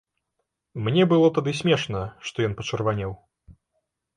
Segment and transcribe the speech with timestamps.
[0.87, 2.01] Мне было тады смешна,
[2.31, 3.11] што ён пачырванеў.